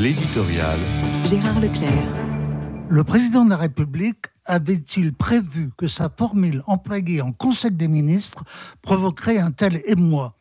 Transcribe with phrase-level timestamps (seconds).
[0.00, 0.78] L'éditorial.
[1.24, 1.90] Gérard Leclerc.
[2.88, 8.44] Le président de la République avait-il prévu que sa formule employée en Conseil des ministres
[8.80, 10.37] provoquerait un tel émoi?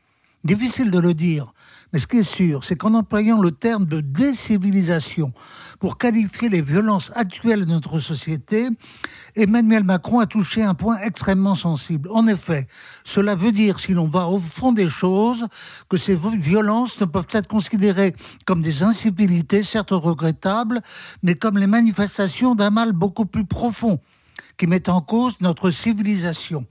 [0.48, 1.54] Difficile de le dire,
[1.92, 5.34] mais ce qui est sûr, c'est qu'en employant le terme de décivilisation
[5.78, 8.70] pour qualifier les violences actuelles de notre société,
[9.36, 12.10] Emmanuel Macron a touché un point extrêmement sensible.
[12.14, 12.66] En effet,
[13.04, 15.48] cela veut dire, si l'on va au fond des choses,
[15.90, 20.80] que ces violences ne peuvent être considérées comme des incivilités, certes regrettables,
[21.24, 24.00] mais comme les manifestations d'un mal beaucoup plus profond,
[24.56, 26.66] qui met en cause notre civilisation.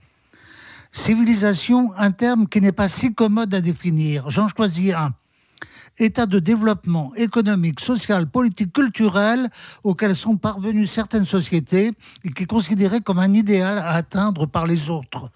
[0.97, 4.29] Civilisation, un terme qui n'est pas si commode à définir.
[4.29, 5.13] J'en choisis un.
[5.99, 9.47] État de développement économique, social, politique, culturel
[9.83, 11.91] auquel sont parvenues certaines sociétés
[12.23, 15.29] et qui est considéré comme un idéal à atteindre par les autres.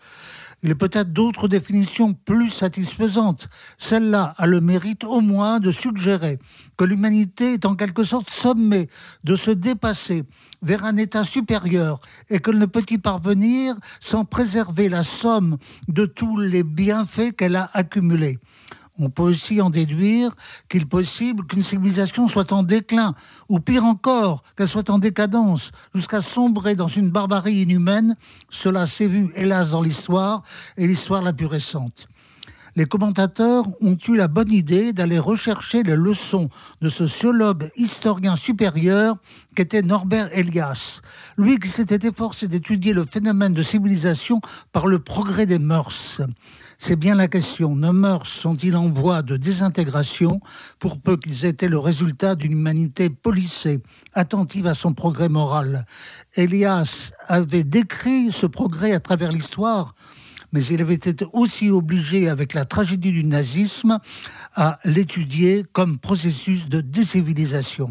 [0.63, 3.49] Il a peut-être d'autres définitions plus satisfaisantes.
[3.79, 6.39] Celle-là a le mérite au moins de suggérer
[6.77, 8.87] que l'humanité est en quelque sorte sommée
[9.23, 10.23] de se dépasser
[10.61, 16.05] vers un état supérieur et qu'elle ne peut y parvenir sans préserver la somme de
[16.05, 18.37] tous les bienfaits qu'elle a accumulés.
[19.03, 20.35] On peut aussi en déduire
[20.69, 23.15] qu'il est possible qu'une civilisation soit en déclin,
[23.49, 28.15] ou pire encore, qu'elle soit en décadence, jusqu'à sombrer dans une barbarie inhumaine.
[28.51, 30.43] Cela s'est vu, hélas, dans l'histoire,
[30.77, 32.07] et l'histoire la plus récente
[32.75, 36.49] les commentateurs ont eu la bonne idée d'aller rechercher les leçons
[36.81, 39.17] de ce sociologue historien supérieur
[39.55, 41.01] qu'était Norbert Elias.
[41.37, 46.21] Lui qui s'était efforcé d'étudier le phénomène de civilisation par le progrès des mœurs.
[46.77, 47.75] C'est bien la question.
[47.75, 50.39] Nos mœurs sont-ils en voie de désintégration?
[50.79, 53.83] Pour peu qu'ils étaient le résultat d'une humanité policée,
[54.13, 55.85] attentive à son progrès moral
[56.35, 59.93] Elias avait décrit ce progrès à travers l'histoire
[60.51, 63.99] mais il avait été aussi obligé, avec la tragédie du nazisme,
[64.55, 67.89] à l'étudier comme processus de décivilisation.